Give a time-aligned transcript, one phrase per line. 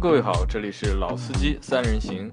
[0.00, 2.30] Hello，各位好，这里是老司机三人行。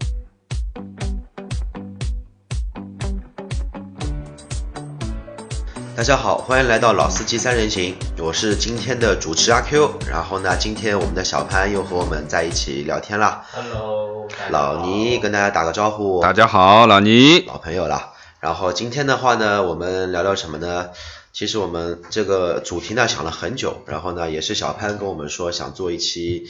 [5.96, 9.98] 大家好，欢迎来到老司机三人行，我是今天的主持阿 Q。
[10.08, 13.44] 然后呢，今天我们的小潘又和我们在一起聊天啦。
[13.52, 17.48] Hello，老倪跟大家打个招呼，大家好，老倪。
[17.48, 18.14] 老朋友了。
[18.42, 20.90] 然后今天的话呢，我们聊聊什么呢？
[21.34, 26.46] 其实我们这个主题呢想了很久，然后呢也是小潘跟我们说想做一期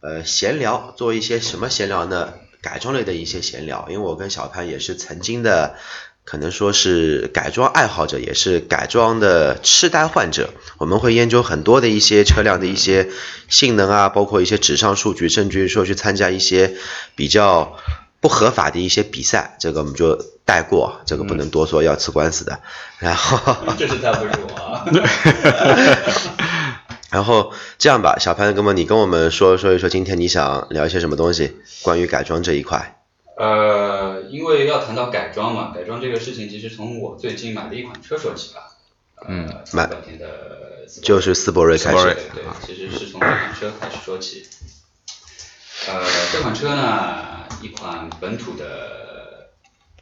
[0.00, 2.34] 呃闲聊，做一些什么闲聊呢？
[2.60, 5.76] 改装类的一些闲聊，因为我跟小潘也是曾经的，
[6.24, 10.50] 可能说是改装爱好者，也是改装的痴呆患者。
[10.78, 13.08] 我们会研究很多的一些车辆的一些
[13.48, 16.74] 性能啊，包括一些纸上数据，甚至于说去参加一些
[17.14, 17.76] 比较
[18.20, 22.60] 不合法的一些比赛，这个我们就带过，这个不能多说，要吃官司的。
[22.98, 24.84] 然后，这是他不是我啊。
[27.10, 31.56] 然后这样吧，小潘哥们，你跟我们说说一说，今天你想聊一些什么东西？
[31.82, 33.00] 关于改装这一块。
[33.36, 38.60] 呃，因为要谈到改装嘛，改装这个事情，其实从我最近买的一款车说起吧。
[39.26, 39.88] 嗯，买
[41.02, 44.46] 就是斯铂瑞开始对，其实是从这款车开始说起。
[45.88, 49.50] 呃，这款车呢，一款本土的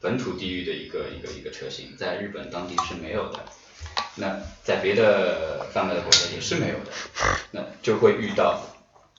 [0.00, 3.40] 本土地域的一个一个一个车型，在日本当地是没有的，
[4.16, 6.90] 那在别的贩卖的国家也是没有的，
[7.52, 8.60] 那就会遇到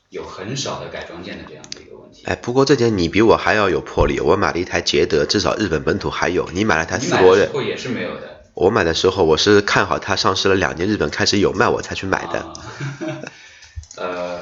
[0.10, 2.24] 有很少的改装件的这样的一个问题。
[2.26, 8.42] 哎，不过这点你比我还要有魄力，我买了一台捷德，至少日本本土还有，你买了台你斯铂瑞也是没有的。
[8.54, 12.40] 我买的时候我是看好它上市了两年，日本开始有卖我才去买的。
[12.40, 12.54] 啊、
[13.98, 14.40] 呃，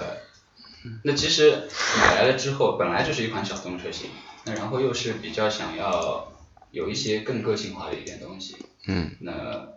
[1.03, 1.67] 那其实
[1.99, 4.09] 买来了之后，本来就是一款小众车型，
[4.45, 6.31] 那然后又是比较想要
[6.71, 8.55] 有一些更个性化的一点东西。
[8.87, 9.11] 嗯。
[9.19, 9.67] 那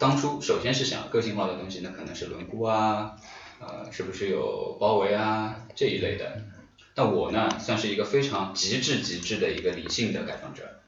[0.00, 3.16] 当初首先是想个性化的东西，那可能是轮毂啊，
[3.60, 6.42] 呃，是不是有包围啊这一类的。
[6.94, 10.80] 那我呢，算是一个非常极致极致的一个理性的改装者。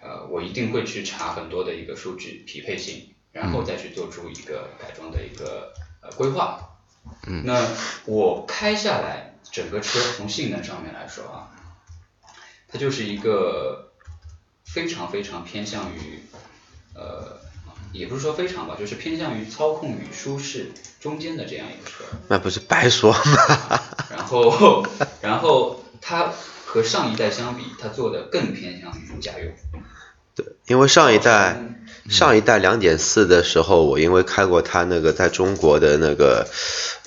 [0.00, 6.78] 呃，我一定会去查很多的一个数据匹配性，然后再去做出一个改装的一个呃规划。
[7.26, 7.42] 嗯。
[7.44, 7.62] 那
[8.06, 11.50] 我开下来整个车从性能上面来说啊，
[12.68, 13.92] 它就是一个
[14.64, 16.22] 非常非常偏向于
[16.94, 17.38] 呃，
[17.94, 22.04] 也不是说非常吧，就是偏向于操控与舒适中间的这样一个车。
[22.28, 23.20] 那不是白说吗？
[24.10, 24.84] 然后，
[25.22, 26.32] 然后它
[26.66, 29.52] 和上一代相比，它做的更偏向于家用。
[30.34, 31.76] 对，因为上一代嗯
[32.10, 36.48] 上一代两点四的时候，我因为开过它那个在中国的那个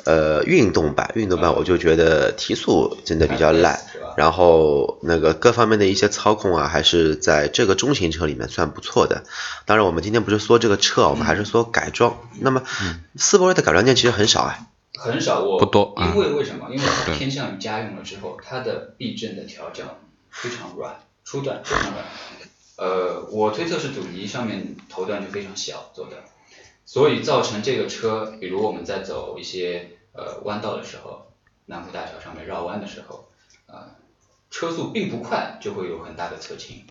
[0.05, 3.77] 呃运动版，运动版我就觉得提速真的比较烂
[4.17, 9.23] 然后那个各方面的一些操控啊，还是在这个中型车里面算不错的。
[9.65, 12.17] 当然，我们今天不是说这个车，我们还是说改装。
[12.39, 12.63] 那么
[13.15, 14.65] 斯铂瑞的改装件其实很少哎。
[14.99, 16.69] 很少我不多嗯因为为什么？
[16.71, 19.99] 因为它偏向于家用了之后，它的避震的调教
[20.31, 22.03] 非常软，初段非常软。
[22.77, 26.23] 呃，我推测是阻尼上面头段就非常小做的，
[26.87, 31.27] 所以造成这个车，比如我们在走一些呃弯道的时候，
[31.67, 33.36] 南湖大桥上面绕弯的时候，啊、
[34.49, 36.85] 车速并不快，就会有很大的侧倾。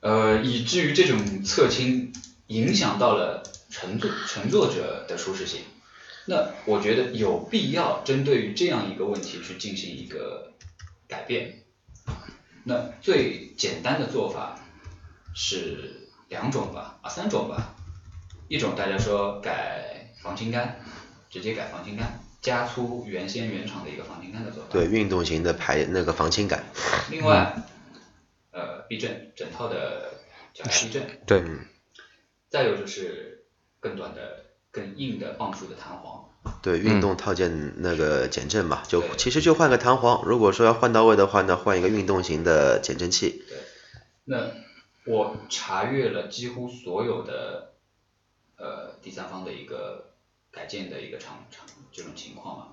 [0.00, 2.12] 呃，以至于这种侧倾
[2.48, 5.60] 影响到了乘坐乘坐者的舒适性。
[6.26, 10.52] 那我觉得有必要针对于这样一个问题去进行一个
[11.08, 11.64] 改变。
[12.64, 14.60] 那最简单的做法
[15.34, 17.74] 是两种吧，啊三种吧。
[18.48, 20.80] 一种大家说改防倾杆，
[21.28, 24.68] 直接改防倾杆，加粗原先原厂的一个防倾杆的做法。
[24.70, 26.64] 对，运动型的排那个防倾杆。
[27.10, 27.56] 另外，
[28.50, 30.12] 呃，避震整套的
[30.52, 31.60] 避震，对，嗯
[32.50, 33.44] 再有就是
[33.80, 36.28] 更短的、更硬的磅数的弹簧。
[36.60, 40.24] 对，运动套件那个减震嘛，就其实就换个弹簧。
[40.26, 43.44] 如果说要换到位的话呢，换一个运动型的减震器。
[43.48, 43.58] 对
[44.24, 44.50] 那
[45.04, 47.72] 我查阅了几乎所有的
[48.56, 50.11] 呃第三方的一个
[50.52, 52.66] 改建的一个厂厂这种情况嘛，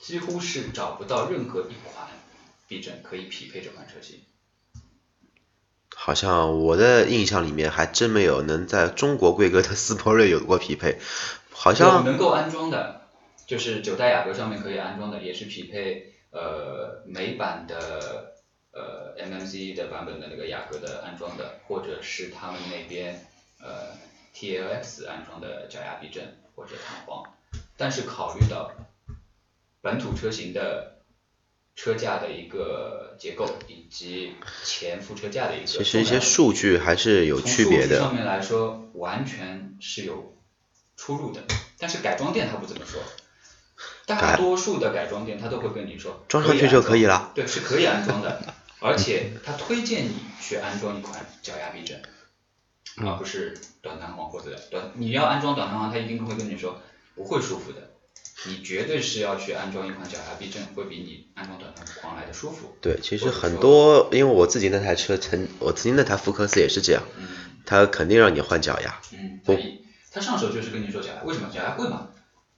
[0.00, 2.08] 几乎是找不到任何一款
[2.66, 4.20] 避震可以匹配这款车型。
[5.94, 10.98] 好像我的印象里面还真没有能在中国规格的斯铂瑞有过匹配，
[11.50, 13.02] 好像能够安装的，
[13.46, 18.32] 就是九代雅阁上面可以安装的，也是匹配呃美版的
[18.72, 23.26] 呃 MMC 的版本的那个雅阁的安装的，或者是他们那边
[23.60, 23.92] 呃
[24.34, 27.24] TLX 安装的脚牙避震或者弹簧，
[27.78, 28.70] 但是考虑到
[29.80, 30.98] 本土车型的
[31.74, 38.14] 车架的一个结构以及前副车架的一个其实一些数据还是有区别的从数据上。
[38.14, 40.36] 面来说，完全是有
[40.98, 41.40] 出入的。
[41.78, 43.00] 但是改装店他不这么说，
[44.04, 47.32] 大多数的改装店他都会跟你说，装上去就可以了。
[47.34, 52.02] 对，是可以安装的，而且他推荐你去安装一款脚压避震，
[52.98, 54.92] 而不是短弹簧或者短。
[54.94, 56.80] 你要安装短弹簧，他一定会跟你说
[57.14, 57.90] 不会舒服的。
[58.46, 62.74] 你绝对是要去安装一款脚压避震，会比你安装短弹簧来的舒服。
[62.80, 67.28] 对，其实很多，因为我自己那台车曾，我曾经那台福克斯也是这样，嗯
[67.66, 69.00] 他肯定让你换脚牙。
[69.12, 72.08] 嗯，他一他上手就是跟你说脚压，为什么脚压贵嘛？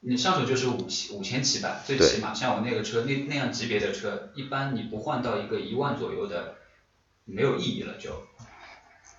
[0.05, 6.55] 你上手就是五七五千起吧，最起码像我那个车那那样级别的车，一般你不换到一个一万左右的，
[7.25, 8.23] 没有意义了就，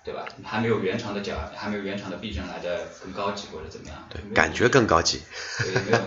[0.04, 0.26] 对吧？
[0.42, 4.06] 还没有原厂的脚，还没有原厂的避震来的更高级或者怎么样？
[4.10, 5.22] 对感觉更高级。
[5.58, 5.98] 对，没有。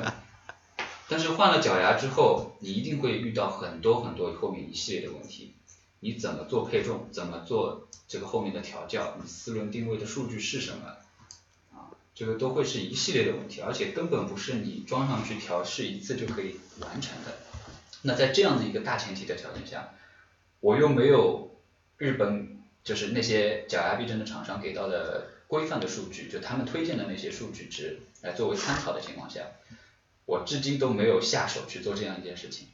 [1.10, 5.56] 但是换了脚牙之后，你一定会遇到很多很多后面一系列的问题。
[6.02, 7.10] 你怎么做配重？
[7.12, 9.16] 怎么做这个后面的调教？
[9.20, 10.96] 你四轮定位的数据是什么？
[11.74, 17.38] 啊，这个都会是一系列的问题，而且根本不是你装上去调试一次就可以完成的。
[18.04, 19.90] 那在这样的一个大前提的条件下，
[20.60, 21.58] 我又没有
[21.98, 29.42] 日本就是那些假牙避震的厂商给到的规范的数据，就他们推荐的那些数据值来作为参考的情况下，
[30.25, 32.68] 我至今都没有下手去做这样一件事情。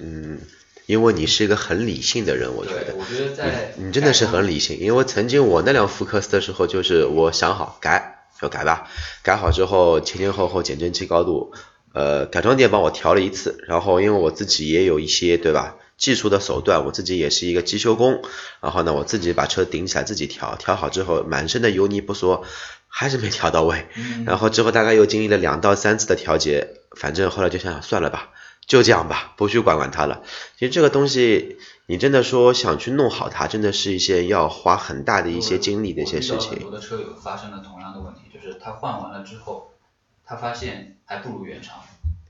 [0.00, 0.40] 嗯，
[0.86, 2.94] 因为你是一个很理性的人，我觉对，得。
[2.94, 8.88] 我觉得在你真的是很理性，因为曾经我那辆福克斯的时候，就是我想好改就改吧，
[9.24, 11.52] 改好之后前前后后减震器高度，
[11.92, 18.22] 呃，改装店帮我调了一次，然后因为我自己也有一些对吧技术的手段，我自己也是一个机修工，
[18.60, 22.44] 然后呢我自己把车顶起来自己调，调好之后满身的油泥不说，
[22.86, 28.30] 还是没调到位，嗯然后之后大概又经历了两到三次的调节，反正后来就想想算了吧，
[28.66, 30.22] 就这样吧，不去管管它了。
[30.58, 36.66] 其实这个东西，你真的说想去弄好它，真的是一些要花很大的一些精力的一些事我遇到很情。
[36.66, 39.72] 我的车友发生了同样的问题，就是他换完了之后，
[40.24, 41.78] 他发现还不如原厂，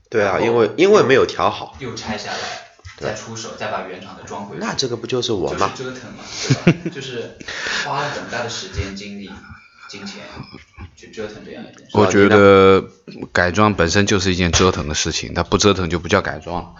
[0.09, 2.37] 对啊，因为因为没有调好，又拆下来，
[2.99, 4.61] 再出手，再把原厂的装回去。
[4.61, 5.71] 那这个不就是我就是吗？
[5.75, 6.23] 折腾嘛，
[6.65, 6.89] 对吧？
[6.93, 7.37] 就是
[7.85, 9.31] 花了很大的时间、精力、
[9.89, 10.23] 金钱
[10.95, 11.91] 去折腾这样一件事。
[11.93, 12.83] 我觉得
[13.31, 16.71] 改装本身就是一件折腾的事情，它不折腾就不叫改装了。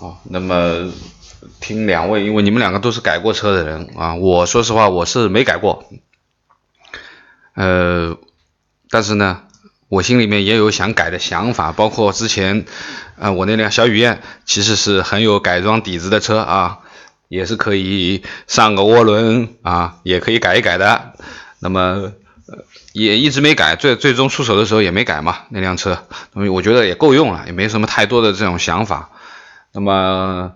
[0.00, 0.92] 哦，那么
[1.60, 5.84] 听两位，因为你们两个都是改过车的人啊，我说实话我是没改过，
[7.54, 8.16] 呃，
[8.90, 9.47] 但是呢，
[9.88, 12.66] 我心里面也有想改的想法，包括之前，
[13.18, 16.78] 呃，我那辆小雨燕其实是很有改装底子的车啊，
[17.28, 21.14] 也是可以上个涡轮啊，也可以改一改的。
[21.60, 22.12] 那么
[22.92, 29.10] 也一直没改，最最终出手的时候也没改嘛那辆车，那么我觉得也够用了，也没什么太多的这种想法。
[29.72, 30.52] 那么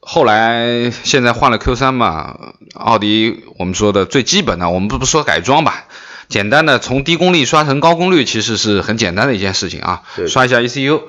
[0.00, 2.36] 后来现在换了 Q 3嘛，
[2.74, 5.84] 奥迪我们说的最基本的，我们不不说改装吧，
[6.34, 11.02] 简单的从低功率刷成高功率，其实是很简单的一件事情啊，对刷一下 ECU，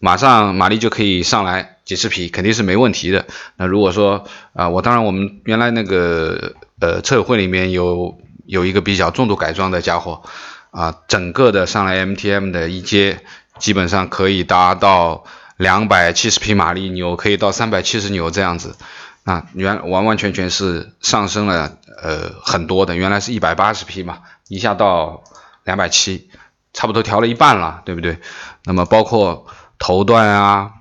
[0.00, 3.26] 马上马力就可以上来几十匹，肯定是没问题的。
[3.56, 4.24] 那如果说
[4.54, 10.24] 啊、我当然我们原来那个呃车友会里面有有一个比较重度改装的家伙
[10.72, 13.20] 啊、整个的上来 MTM 的一阶
[13.60, 15.22] 基本上可以达到
[15.56, 18.74] 两百七十匹马力，扭可以到三百七十扭这样子。
[19.22, 24.18] 那原完完全全是上升了呃很多的，原来是一百八十匹嘛，
[24.48, 25.22] 一下到
[25.64, 26.30] 两百七，
[26.72, 28.18] 差不多调了一半了，对不对？
[28.64, 29.46] 那么包括
[29.78, 30.72] 头段啊，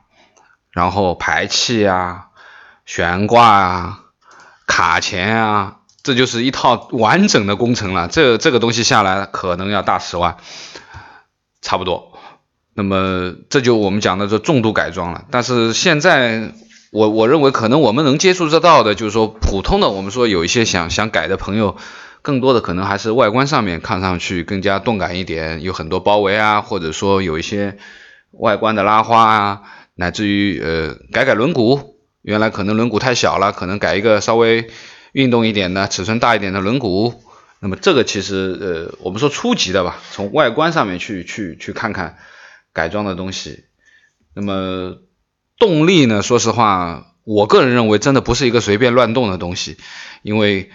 [0.72, 2.28] 然后排气啊、
[2.86, 4.00] 悬挂啊、
[4.68, 8.08] 卡钳啊，这就是一套完整的工程了。
[8.08, 10.38] 这这个东西下来可能要大十万，
[11.62, 12.20] 差不多。
[12.74, 15.26] 那么这就我们讲的这重度改装了。
[15.30, 16.54] 但是现在
[16.92, 21.76] 我我认为可能我们能接触得到的，就是说普通的，我们说有一些想想改的朋友，
[22.22, 27.78] 更多的可能还是外观上面看上去更加动感一点，有很多包围啊，或者说有一些
[28.32, 29.62] 外观的拉花啊，
[29.96, 34.70] 乃至于呃改改轮毂，原来可能轮毂太小了，可能改一个稍微
[35.14, 37.16] 运动一点的、尺寸大一点的轮毂。
[37.60, 42.18] 那么这个其实呃，我们说初级的吧，从外观上面去去去看看
[42.74, 43.66] 改装的东西。
[44.34, 44.98] 那么
[45.60, 49.78] 动力呢，说实话，我个人认为真的不是一个随便乱动的东西，
[50.24, 50.72] 因为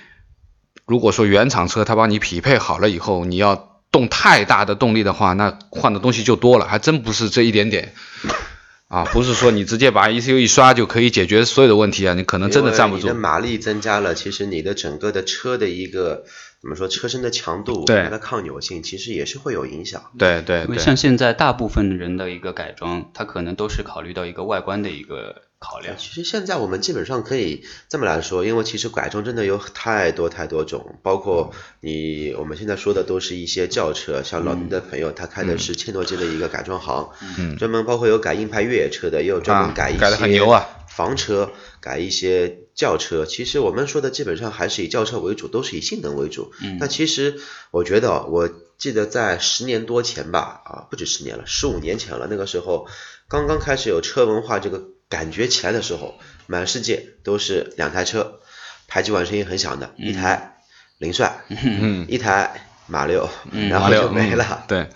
[0.86, 7.94] 如果说原厂车它帮你匹配好了以后，你要动太大的动力的话，那换的东西就多了，还真不是这一点点。
[8.88, 13.20] 啊，不是说你直接把 ECU 一刷就可以解决所有的问题啊，你可能真的站不住因为你的。
[13.20, 16.24] 马力增加了，其实你的整个的车的一个
[16.62, 20.04] 怎么说，车身的强度、对它的抗扭性，其实也是会有影响。
[20.16, 25.96] 对对对，因为像现在大部分人的一个改装，它可能都是考虑到一个外观的一个考量。
[25.98, 43.26] 其实现在我们基本上可以这么来说，因为其实改装真的有太多太多种，包括你我们现在说的都是一些轿车，像老倪的朋友他开的是切诺基的一个改装行，嗯专门包括有改硬派越野车的，也有专门改一些改的很牛啊房车，改一些轿车。
[43.26, 46.52] 其实我们说的基本上还是以轿车为主，都是以性能为主。
[46.62, 47.38] 嗯那其实
[47.70, 48.48] 我觉得，我
[48.78, 52.86] 记得在十年多前吧，啊，不止十年了，十五年前了，那个时候
[53.28, 58.40] 刚刚开始有车文化这个感觉起来的时候，满世界都是两台车，
[58.88, 60.58] 排气管声音很响的，一台
[60.98, 64.44] 凌帅，嗯，一台马六，嗯然后马六就没了。
[64.50, 64.90] 嗯对，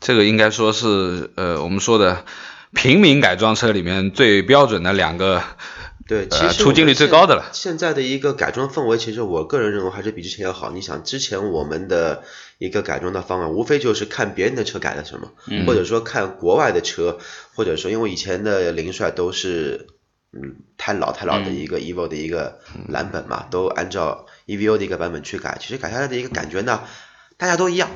[0.00, 2.24] 这个应该说是呃我们说的
[2.74, 5.42] 平民改装车里面最标准的两个，
[6.12, 7.48] 对，其呃实出镜率最高的了。
[7.54, 10.70] 现在的一个改装氛围，其实我个人认为还是比之前要好。
[10.70, 12.22] 你想，之前我们的
[12.58, 17.18] 一个改装的方案，无非就是看别人的车改了什么，嗯或者说看国外的车，
[17.54, 19.86] 或者说因为以前的凌帅都是
[20.34, 26.82] 嗯太老太老的一个 EVO 的一个蓝本嘛，都按照 EVO 的一个版本去改，其实改下来的一个感觉呢，
[27.38, 27.88] 大家都一样。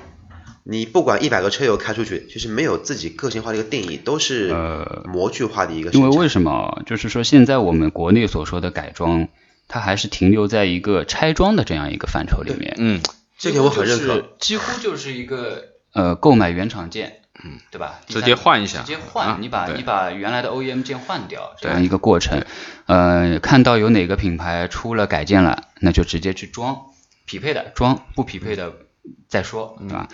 [0.68, 5.92] 你不管一百个车友开出去，其实没有自己个性化的一个定义，都是呃模具化的一个。
[5.92, 6.82] 因为为什么？
[6.86, 9.28] 就是说现在我们国内所说的改装，
[9.68, 12.74] 它还是停留在一个拆装的这样一个范畴里面。
[12.78, 13.00] 嗯，
[13.38, 18.00] 这个我很认可几乎就是，几乎就是一个呃，购买原厂件，嗯，对吧？
[18.08, 22.44] 直接换一下直接啊换，你把你把原来的 OEM 件换掉，这样一个过程。
[22.86, 26.86] 呃，看到有哪个品牌出了改件了，那就直接去装，
[27.24, 28.72] 匹配的装，不匹配的
[29.28, 30.08] 再说，嗯对吧？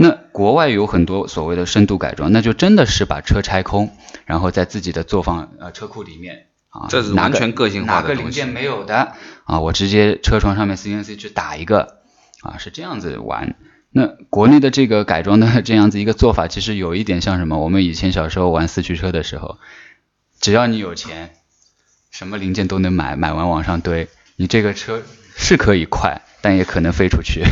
[0.00, 3.90] 那国外有很多所谓的深度改装，那就真的是把车拆空，
[4.26, 11.98] 然后在自己的作坊呃车库里面啊，这是完全个性化哪个零件没有的啊，我直接车床上面 CNC 去打一个
[12.42, 13.56] 啊，是这样子玩。
[13.90, 17.58] 那国内的这个改装的这样子一个做法，其实有一点像什么？
[17.58, 19.58] 我们以前小时候玩四驱车的时候，
[20.38, 21.34] 只要你有钱，
[22.12, 25.02] 什么零件都能买，买完往上堆，你这个车
[25.34, 27.42] 是可以快，但也可能飞出去。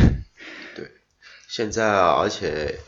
[1.47, 2.79] 现在啊，而且，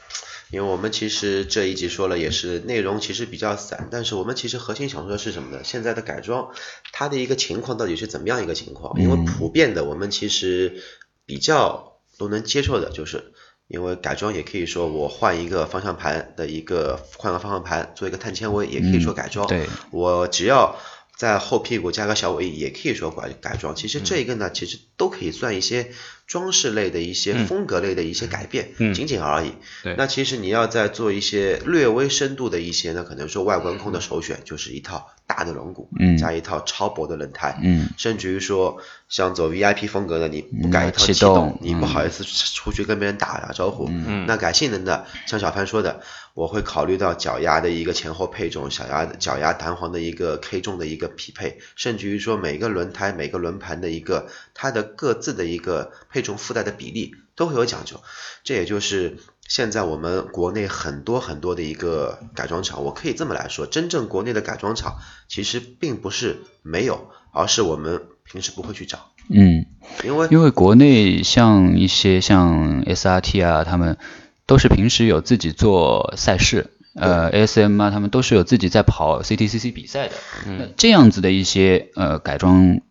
[0.52, 5.62] 因为我们其实这一集说了，也是内容其实比较散，但是我们其实核心想说的是什么呢？
[5.64, 6.52] 现在的改装，
[6.92, 9.00] 它的一个情况到底是怎么样一个情况？
[9.02, 10.84] 因为普遍的，我们其实
[11.26, 13.32] 比较都能接受的，就是
[13.68, 19.48] 因为改装也可以说我换一个方向盘的一个换个方向盘，做一个碳纤维，也可以说改装。
[19.48, 20.76] 对，我只要
[21.20, 23.76] 在后屁股加个小尾翼，也可以说改改装。
[23.76, 25.92] 其实这一个呢，其实都可以算一些
[26.28, 28.94] 装饰类的一些风格类的一些改变，嗯。
[28.94, 29.52] 仅仅而已。
[29.84, 29.96] 对。
[29.98, 35.10] 那其实你要再做一些略微深度的一些呢，可能说外观控的首选就是一套
[35.40, 43.88] 大的轮毂，嗯加一套超薄的轮胎，嗯，甚至于说像走 VIP 风格的，你不改一套嗯气气动动，你不好意思出去跟别人打打招呼。
[43.90, 46.02] 嗯那改性能的，像小潘说的，
[46.34, 58.02] 我会考虑到脚丫的一个前后配重，小丫脚丫弹簧的一个 K 重的一个匹配，甚至于说每个轮胎、每个轮盘的一个它的各自的一个配重附带的比例都会有讲究。
[58.44, 59.18] 这也就是
[59.50, 69.66] 现在我们国内很多很多的一个改装厂，我可以这么来说，真正国内的改装厂其实并不是没有，而是我们平时不会去找，嗯，
[70.04, 73.98] 因为因为国内像一些像 SRT 啊，他们
[74.46, 80.14] 都是平时有自己做赛事，呃，ASM 啊，他们都是有自己在跑 CTCC 比赛的。
[80.46, 82.82] 那这样子的一些呃改装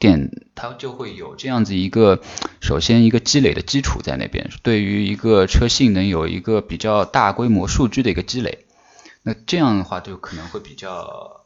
[0.00, 2.20] 店，它就会有这样子一个，
[2.60, 8.64] 首先一个积累的基础在那边，对于一个车性能有一个比较大规模数据的一个积累。
[9.22, 11.39] 那这样的话，就可能会比较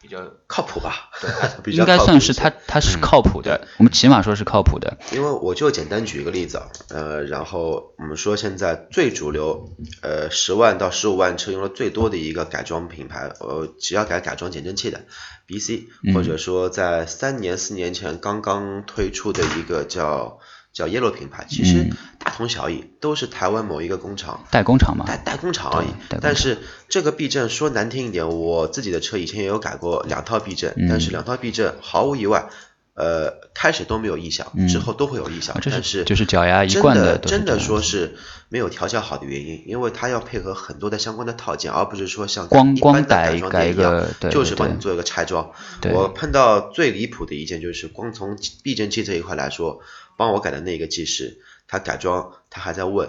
[0.00, 1.30] 比较靠谱吧，对，
[1.62, 4.96] 比较应该算是它它是靠谱的，我们起码说是靠谱的。
[5.12, 9.70] 因为我就简单举一个例子啊，呃，然后我们说现在最主流，
[10.02, 15.00] 呃，十万到十五万车用的最多的一个改装品牌，呃，只要改改装减震器的
[15.48, 20.38] ，BC，或者说在三年四年前刚刚推出的一个叫
[20.78, 24.44] 叫 Yellow 品牌，其实大同小异，都是台湾某一个工厂。
[24.52, 25.88] 代工厂嘛，代代工厂而已。
[26.20, 26.58] 但是
[26.88, 30.86] 这个避震说难听一点，我自己的车以前也有改过两套避震，嗯。
[30.88, 32.48] 但是两套避震毫无意外，
[32.94, 34.68] 呃，开始都没有异响，嗯。
[34.68, 38.16] 之后都会有异响啊，这但是是就是脚丫一真贯的的真的说是
[38.48, 45.50] 没有调教好的原因，因为它要配合很多的相关的套件，而不是说像光光改改改一装店一样个就是帮你做一个拆装。
[45.92, 49.80] 我碰到最离谱的一件就是，光从避震器这一块来说，
[50.18, 53.08] 帮我改的那个技师，他改装他还在问，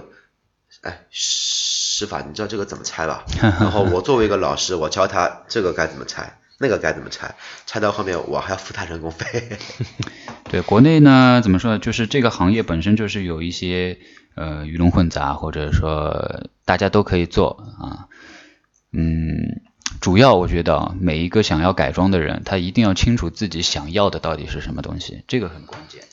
[0.81, 3.25] 哎，师傅啊，你知道这个怎么拆吧？
[3.41, 7.35] 然后我作为一个老师，我教他这个该怎么拆，那个该怎么拆，
[7.65, 9.57] 拆到后面我还要付他人工费。
[10.49, 11.79] 对，国内呢怎么说呢？
[11.79, 13.97] 就是这个行业本身就是有一些
[14.35, 18.07] 呃鱼龙混杂，或者说大家都可以做啊。
[18.91, 19.61] 嗯，
[20.01, 26.03] 主要我觉得啊，每一个想要改装的人，他一定要清楚自己想要的到底是什么东西，这个很关键。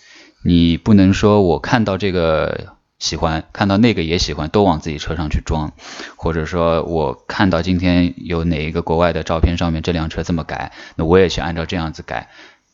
[0.42, 5.72] 你不能说我看到这个喜欢，看到那个也喜欢，都往自己车上去装，
[6.16, 12.30] 或者说我看到今天有哪一个国外的照片上面这辆车这么改，那我也去按照这样子改。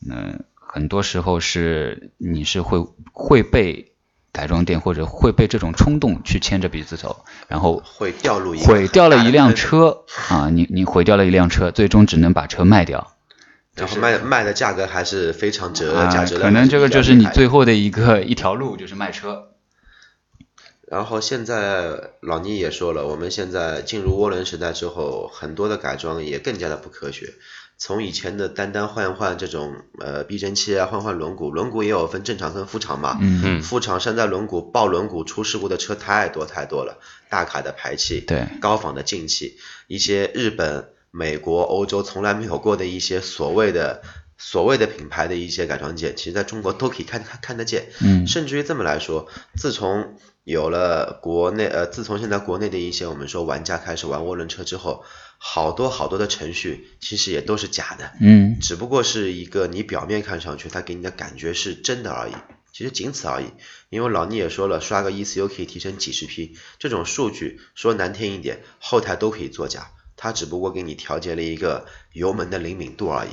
[0.09, 3.89] 嗯，很多时候是你是会会被。
[4.35, 10.49] 改装店或者会被这种冲动去牵着鼻子走，然后毁掉了一辆车啊！
[10.49, 13.12] 你你毁掉了一辆车，最终只能把车卖掉，
[13.75, 16.43] 然后卖卖的价格还是非常折价折的。
[16.43, 19.49] 可能这个就是你最后的一个一条路，就是卖车。
[20.87, 27.33] 然后现在老倪也说了，我们现在进入涡轮时代之后，很多的改装也更加的不科学。
[27.79, 33.17] 从以前的单单换换这种呃避震器啊，换换轮毂，轮毂也有分正常跟副厂嘛。
[33.19, 33.61] 嗯嗯。
[33.63, 36.99] 副厂山寨轮毂、爆轮毂出事故的车太多太多了，
[37.29, 44.01] 大卡的排气，对，高仿的进气，一些日本、美国、欧洲从来没有过的一些所谓的
[44.37, 47.89] 所谓的品牌的一些改装件，其实在中国都可以看看看得见。
[48.01, 48.25] 嗯。
[48.25, 55.05] 甚至于这么来说，自从有了国内呃，自从现在国内的一些我们说玩家开始玩涡轮车之后。
[55.45, 62.33] 好多好多的程序其实也都是假的，嗯，只不过是一个你表面看上去它给你的感觉是真的而已，
[62.71, 63.47] 其实仅此而已。
[63.89, 73.31] 因为老倪也说了，刷个 ECU 可以提升几十匹，这种数据说难听一点，后台都可以作假，它只不过给你调节了一个油门的灵敏度而已。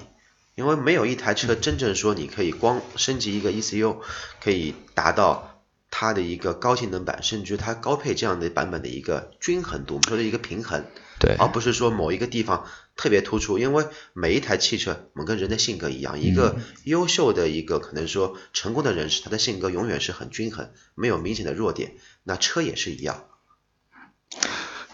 [0.55, 3.97] 因为没有一台车真正说你可以光升级一个 ECU
[4.43, 10.85] 可以达到它的一个高性能版，甚至它高配这样的版本的一个均衡度，我们说的一个平衡。
[11.19, 21.95] 对，而不是说某一个地方特别突出，因为每一台汽车，我们跟人的性格一样，一个优秀的一个可能说成功的人士，他的性格永远是很均衡，没有明显的弱点。
[22.25, 23.25] 那车也是一样。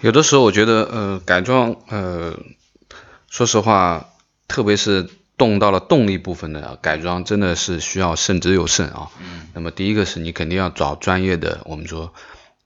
[0.01, 2.39] 有的时候我觉得，呃，改装，呃，
[3.29, 4.09] 说实话，
[4.49, 9.09] 特别是动到了动力部分的改装，真的是需要慎之又慎啊。
[9.21, 9.49] 嗯。
[9.55, 12.13] 那么第一个是你肯定要找专业的，我们说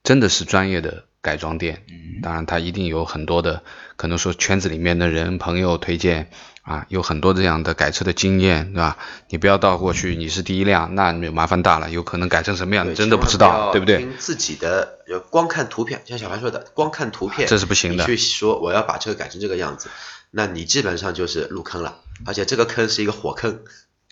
[0.02, 1.05] 真的是专业的。
[1.22, 3.62] 改装店，嗯当然他一定有很多的，
[3.96, 6.31] 可能说圈子里面的人朋友推荐
[6.70, 8.96] 啊，有很多这样的改车的经验，对吧？
[9.28, 13.98] 你不要到过去你是第一辆，那你麻烦大了，有可能改成什么样你真的不知道，对不对？
[13.98, 18.04] 听自己的，光看图片，像小白说的，光看图片，这是不行的。
[18.04, 19.90] 去说我要把车改成这个样子，
[20.30, 23.59] 那你基本上就是入坑了，而且这个坑是一个火坑。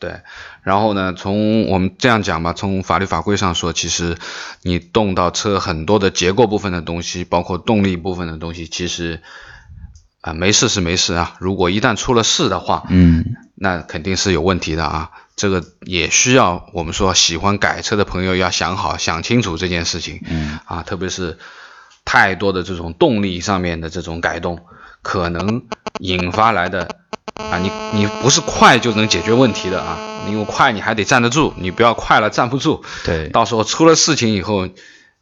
[0.00, 0.20] 对，
[0.62, 4.16] 然后呢，从我们这样讲吧，从法律法规上说，其实
[4.62, 9.22] 你动到车很多的结构部分的东西，包括动力部分的东西，其实
[10.20, 21.38] 啊没事是没事啊，如果一旦出了事的话，嗯，那肯定是有问题的啊，这个也需要我们说喜欢改车的朋友要想好想清楚这件事情，嗯，啊，特别是
[22.04, 24.60] 太多的这种动力上面的这种改动，
[25.02, 25.62] 可能
[26.00, 26.88] 引发来的。
[27.38, 29.96] 啊，你你不是快就能解决问题的啊！
[30.28, 34.68] 因为快你还得站得住，你不要快了站不住，对，到时候出了事情以后，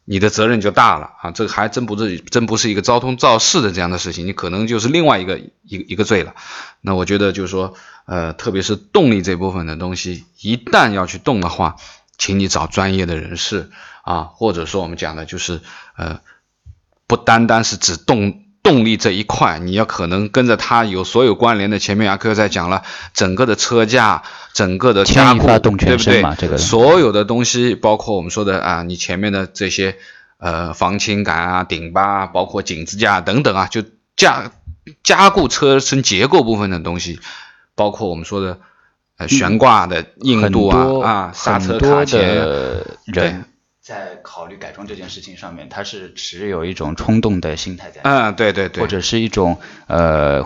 [0.09, 1.31] 你的责任就大了啊！
[1.31, 6.33] 这个还真不是真不是一个交通肇事的这样的事情，你可能就是另外一个一一个罪了。
[6.79, 7.73] 那我觉得就是说，
[8.05, 11.75] 呃，特别是动力这部分的东西，一旦要去动的话，
[12.17, 13.69] 请你找专业的人士
[14.03, 15.59] 啊，或者说我们讲的就是
[15.97, 16.21] 呃，
[17.05, 18.46] 不单单是只动。
[18.67, 21.79] 动力这一块，你要可能跟着它有所有关联的。
[21.79, 26.21] 前面阿克在讲了整个的车架，整个的加固，对不对？
[26.37, 29.95] 这个所有的东西，包括我们说的啊，你前面的这些
[30.37, 33.83] 呃防倾杆啊、顶巴，包括紧支架等等啊，就
[34.17, 34.51] 加
[35.01, 37.21] 加固车身结构部分的东西，
[37.73, 38.59] 包括我们说的
[39.17, 42.19] 呃悬挂的硬度啊啊，刹车卡钳，
[43.05, 43.45] 人。
[43.87, 50.43] 在考虑改装这件事情上面，他是持有一种冲动的心态在，嗯，对对对，或者是一种呃，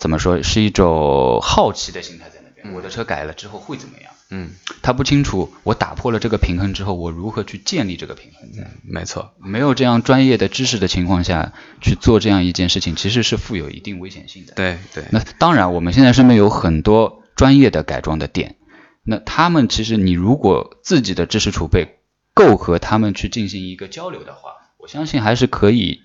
[0.00, 2.74] 怎么说，是一种好奇的心态在那边。
[2.74, 4.10] 我的车改了之后会怎么样？
[4.30, 4.50] 嗯，
[4.82, 8.50] 他不清楚我打破了这个平衡之后，我如何去建立这个平衡。
[8.58, 14.54] 嗯，没错，没有这样专业的知识的情况下去做这样一件事情，其实是负有一定危险性的。
[14.54, 15.04] 对对。
[15.12, 18.56] 那当然，我们现在身边有很多专业的改装的店，
[19.04, 21.93] 那他们其实你如果自己的知识储备。
[22.34, 26.02] 够和他们去进行一个交流的话，我相信还是可以，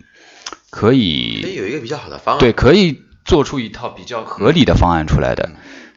[0.70, 2.40] 可以，可以有一个比较好的方案。
[2.40, 5.50] 对，可以做出一套比较合理的方案出来的。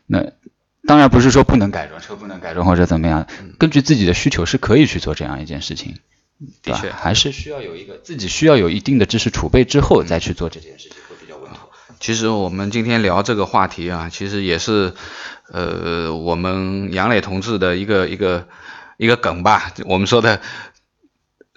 [0.06, 0.32] 那
[0.86, 3.26] 当然不是说不能改装车，不能改装或者怎么样，
[3.58, 5.98] 根据自己的需求是可以去做这样一件事情。
[6.62, 11.70] 的确，还是需要有一个自己需要有一定的知识储备之后再去做这件事情会比较稳妥。
[12.00, 14.94] 其实我们今天聊这个话题啊，其实也是
[15.52, 18.48] 呃我们杨磊同志的一个一个。
[18.96, 20.40] 一个梗吧，我们说的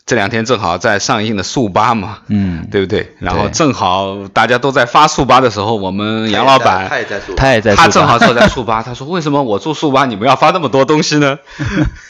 [0.06, 3.16] 这两天正好在上映的速八嘛，嗯，对不对？
[3.20, 11.40] 然后正好大家都在发速八的时候，我们杨老板他也在做，他也在他正好坐在速八，他说为什么我住速八你们要发那么多东西呢？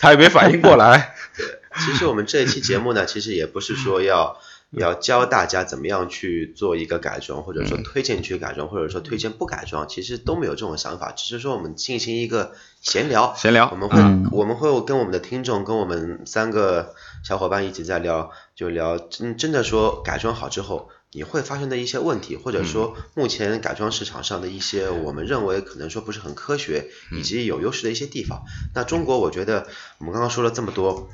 [0.02, 1.14] 他也没反应过来。
[1.86, 4.38] 其实我们这一期节目呢，其实也不是说要
[4.80, 20.90] 要教大家怎么样去做一个改装，或者说推荐去改装，或者说推荐不改装，其实都没有这种想法，只是说我们进行一个闲聊，闲聊我们会、嗯我们会跟我们的听众，跟我们三个小伙伴一起在聊，就聊真真的说改装好之后。
[21.12, 28.44] 你会发生的一些问题，或者说目前改装市场上的一些我们认为可能说不是很科学以及有优势的一些地方。
[28.74, 29.66] 那中国，我觉得
[30.00, 31.08] 我们刚刚说了这么多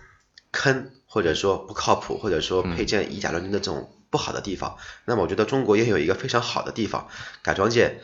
[0.52, 7.08] 坑，或者说不靠谱，或者说配件以假乱真的这种不好的地方，那么我觉得中国也有一个非常好的地方，
[7.42, 8.00] 改装件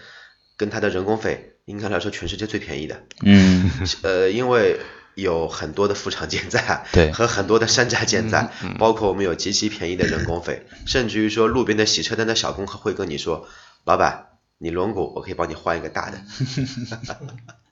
[0.56, 3.04] 跟它的人工费应该来说全世界最便宜的。
[3.24, 3.70] 嗯，
[4.04, 4.80] 呃，因为
[5.16, 13.48] 有很多的副厂件在， 对和很多的山寨件在，包括我们有极其便宜的人工费，甚至于说路边的洗车单的小工会跟你说，
[13.84, 16.22] 老板，你轮毂我可以帮你换一个大的。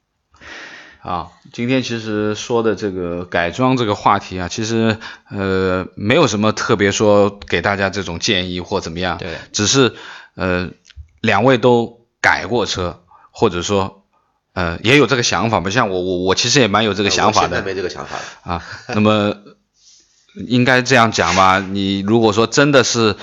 [1.06, 4.98] 啊，今天其实说的这个改装这个话题啊，其实
[5.30, 9.94] 呃没有什么特别说给大家这种建议或怎么样，对，只是
[10.34, 10.72] 呃
[11.22, 14.04] 两位都改过车，或者说
[14.54, 18.56] 呃也有这个想法吧，像我我我其实也蛮有这个想法的我现在没这个想法了。
[18.56, 19.36] 啊，那么
[20.34, 23.15] 应该这样讲吧，你如果说真的是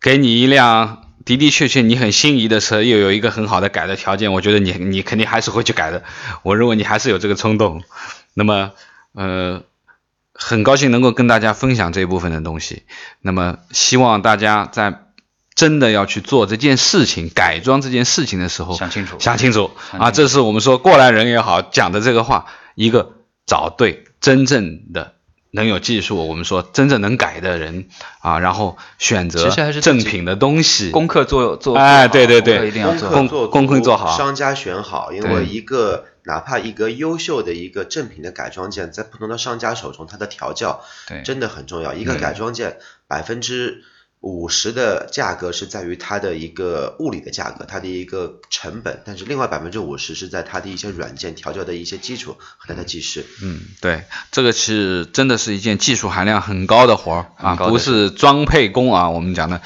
[0.00, 6.02] 给你一辆的的确确你很心仪的车，又有一个很好的改的条件，我觉得你你肯定还是会去改的。
[6.42, 7.82] 我认为你还是有这个冲动。
[8.34, 8.72] 那么
[9.12, 9.62] 呃，
[10.32, 12.84] 很高兴能够跟大家分享这一部分的东西。
[13.20, 15.02] 那么希望大家在
[15.54, 20.10] 真的要去做这件事情、改装这件事情的时候，想清楚想清楚想清楚啊！
[20.10, 25.16] 这是我们说过来人也好讲的这个话，一个找对真正的
[25.52, 27.88] 能有技术，我们说真正能改的人
[28.20, 30.90] 啊，然后选择正品的东西。
[30.90, 33.22] 功课做做，哎对对对功课一定要功做好。
[33.22, 41.94] 课做足功课做好商家选好，因为一个哪怕一个优秀的一个正品的改装件，在不同的商家手中，它的调教对，真的很重要。
[41.94, 43.82] 一个改装件百分之
[44.20, 53.24] 五十的价格是在于它的一个物理的价格，它的一个成本，但是另外百分之五十是在它的一些软件调教的一些基础和它的技师。
[53.42, 59.08] 嗯，对，这个是真的是一件技术含量很高的活儿啊，不是装配工啊。
[59.08, 59.62] 我们讲的，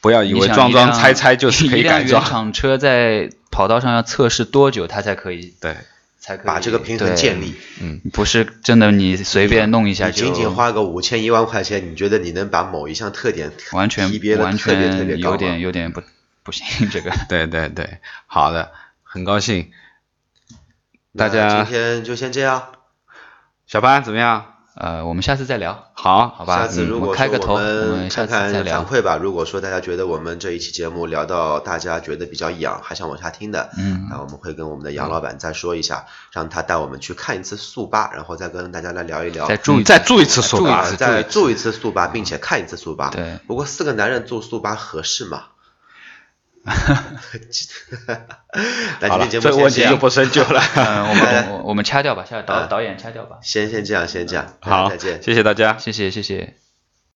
[0.00, 2.24] 不要以为装装拆拆就是可以一辆原改装。
[2.24, 5.76] 厂车在跑道上要测试多久，它才可以对，
[6.22, 7.54] 才可以把这个平衡建立。
[7.80, 16.00] 嗯，不是真的你随便弄一下你就仅仅花个五千一万块钱，你觉得你能把某一项特点完全级别的完特别特别高有点有点不
[16.44, 17.10] 不行这个。
[17.28, 18.70] 对对对，好的，
[19.02, 19.70] 很高兴。
[21.16, 22.68] 大家今天就先这样。
[23.66, 24.54] 小潘怎么样？
[24.74, 26.60] 呃，我们下次再聊，好，好吧？
[26.60, 28.86] 下次如果说开个头，我们看看反。
[28.86, 29.16] 馈吧。
[29.16, 39.46] 如果说大家觉得我们这一期节目聊到大家觉得比较痒，还想往下听的，嗯那我们会跟我们的杨老板再说一下，让他带我们去看一次速八，然后再跟大家来聊一聊。
[39.46, 43.10] 再住一次速八再住一次速八，并且看一次速八。
[43.10, 45.44] 对不过四个男人住速八合适吗？
[49.00, 50.62] 那 好了，这问题就不深究了。
[50.76, 53.38] 嗯，我们我我们掐掉吧，下导嗯导演掐掉吧。
[53.42, 55.22] 先先这样，先这样，好，再见。
[55.22, 55.76] 谢谢大家。
[55.78, 56.61] 谢谢谢谢。